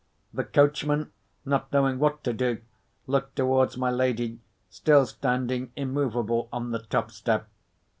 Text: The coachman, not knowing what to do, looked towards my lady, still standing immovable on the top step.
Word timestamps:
The 0.33 0.43
coachman, 0.43 1.11
not 1.45 1.71
knowing 1.71 1.99
what 1.99 2.23
to 2.23 2.33
do, 2.33 2.63
looked 3.05 3.35
towards 3.35 3.77
my 3.77 3.91
lady, 3.91 4.39
still 4.67 5.05
standing 5.05 5.71
immovable 5.75 6.49
on 6.51 6.71
the 6.71 6.79
top 6.79 7.11
step. 7.11 7.47